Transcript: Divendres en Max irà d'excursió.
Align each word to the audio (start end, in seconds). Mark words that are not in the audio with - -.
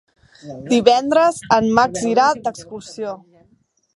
Divendres 0.71 1.37
en 1.59 1.69
Max 1.79 2.07
irà 2.13 2.25
d'excursió. 2.47 3.13